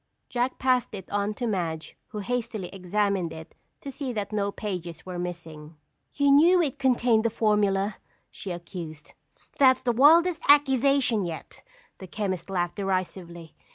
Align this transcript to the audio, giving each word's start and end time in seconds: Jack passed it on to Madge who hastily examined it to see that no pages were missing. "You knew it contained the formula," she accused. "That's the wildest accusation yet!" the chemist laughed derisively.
Jack 0.29 0.57
passed 0.57 0.95
it 0.95 1.07
on 1.11 1.35
to 1.35 1.45
Madge 1.45 1.95
who 2.07 2.17
hastily 2.21 2.69
examined 2.69 3.31
it 3.31 3.53
to 3.81 3.91
see 3.91 4.11
that 4.13 4.31
no 4.31 4.51
pages 4.51 5.05
were 5.05 5.19
missing. 5.19 5.75
"You 6.15 6.31
knew 6.31 6.59
it 6.59 6.79
contained 6.79 7.23
the 7.23 7.29
formula," 7.29 7.97
she 8.31 8.49
accused. 8.49 9.11
"That's 9.59 9.83
the 9.83 9.91
wildest 9.91 10.41
accusation 10.49 11.23
yet!" 11.23 11.61
the 11.99 12.07
chemist 12.07 12.49
laughed 12.49 12.77
derisively. 12.77 13.53